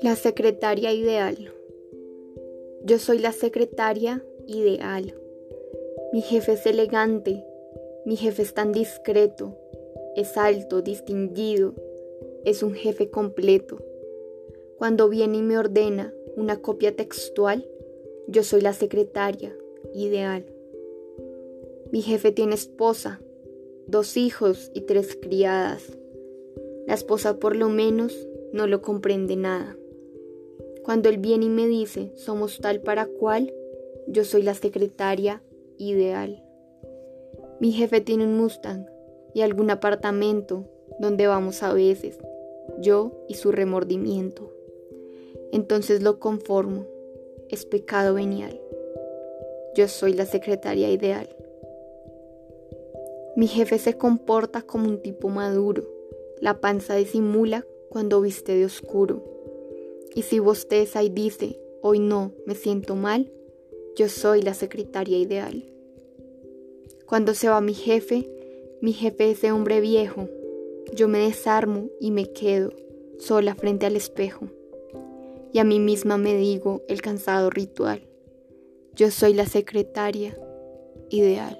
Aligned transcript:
La 0.00 0.14
secretaria 0.14 0.92
ideal. 0.92 1.52
Yo 2.84 3.00
soy 3.00 3.18
la 3.18 3.32
secretaria 3.32 4.24
ideal. 4.46 5.12
Mi 6.12 6.22
jefe 6.22 6.52
es 6.52 6.66
elegante, 6.66 7.44
mi 8.06 8.14
jefe 8.14 8.42
es 8.42 8.54
tan 8.54 8.70
discreto, 8.70 9.56
es 10.14 10.36
alto, 10.36 10.82
distinguido, 10.82 11.74
es 12.44 12.62
un 12.62 12.74
jefe 12.74 13.10
completo. 13.10 13.78
Cuando 14.78 15.08
viene 15.08 15.38
y 15.38 15.42
me 15.42 15.58
ordena 15.58 16.14
una 16.36 16.62
copia 16.62 16.94
textual, 16.94 17.66
yo 18.28 18.44
soy 18.44 18.60
la 18.60 18.74
secretaria 18.74 19.52
ideal. 19.94 20.44
Mi 21.90 22.02
jefe 22.02 22.30
tiene 22.30 22.54
esposa, 22.54 23.20
dos 23.88 24.16
hijos 24.16 24.70
y 24.74 24.82
tres 24.82 25.18
criadas. 25.20 25.82
La 26.86 26.94
esposa 26.94 27.40
por 27.40 27.56
lo 27.56 27.68
menos 27.68 28.28
no 28.52 28.68
lo 28.68 28.80
comprende 28.80 29.34
nada. 29.34 29.76
Cuando 30.88 31.10
él 31.10 31.18
viene 31.18 31.44
y 31.44 31.50
me 31.50 31.66
dice, 31.66 32.12
somos 32.14 32.60
tal 32.60 32.80
para 32.80 33.04
cual, 33.04 33.52
yo 34.06 34.24
soy 34.24 34.40
la 34.40 34.54
secretaria 34.54 35.42
ideal. 35.76 36.42
Mi 37.60 37.72
jefe 37.72 38.00
tiene 38.00 38.24
un 38.24 38.38
Mustang 38.38 38.86
y 39.34 39.42
algún 39.42 39.70
apartamento 39.70 40.64
donde 40.98 41.26
vamos 41.26 41.62
a 41.62 41.74
veces, 41.74 42.16
yo 42.78 43.12
y 43.28 43.34
su 43.34 43.52
remordimiento. 43.52 44.50
Entonces 45.52 46.02
lo 46.02 46.18
conformo, 46.18 46.86
es 47.50 47.66
pecado 47.66 48.14
venial. 48.14 48.58
Yo 49.74 49.88
soy 49.88 50.14
la 50.14 50.24
secretaria 50.24 50.90
ideal. 50.90 51.28
Mi 53.36 53.46
jefe 53.46 53.76
se 53.76 53.98
comporta 53.98 54.62
como 54.62 54.88
un 54.88 55.02
tipo 55.02 55.28
maduro, 55.28 55.84
la 56.40 56.62
panza 56.62 56.94
disimula 56.94 57.66
cuando 57.90 58.22
viste 58.22 58.54
de 58.54 58.64
oscuro 58.64 59.37
y 60.18 60.22
si 60.22 60.40
bosteza 60.40 61.04
y 61.04 61.10
dice, 61.10 61.60
hoy 61.80 62.00
no, 62.00 62.32
me 62.44 62.56
siento 62.56 62.96
mal, 62.96 63.30
yo 63.94 64.08
soy 64.08 64.42
la 64.42 64.52
secretaria 64.52 65.16
ideal. 65.16 65.64
Cuando 67.06 67.34
se 67.34 67.48
va 67.48 67.60
mi 67.60 67.72
jefe, 67.72 68.28
mi 68.82 68.92
jefe 68.92 69.30
es 69.30 69.42
de 69.42 69.52
hombre 69.52 69.80
viejo, 69.80 70.28
yo 70.92 71.06
me 71.06 71.20
desarmo 71.20 71.88
y 72.00 72.10
me 72.10 72.32
quedo 72.32 72.72
sola 73.20 73.54
frente 73.54 73.86
al 73.86 73.94
espejo. 73.94 74.48
Y 75.52 75.60
a 75.60 75.64
mí 75.64 75.78
misma 75.78 76.18
me 76.18 76.34
digo 76.34 76.82
el 76.88 77.00
cansado 77.00 77.48
ritual, 77.48 78.02
yo 78.96 79.12
soy 79.12 79.34
la 79.34 79.46
secretaria 79.46 80.36
ideal. 81.10 81.56